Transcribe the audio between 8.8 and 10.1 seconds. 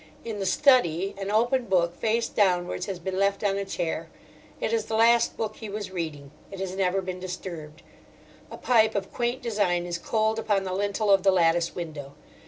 of quaint design is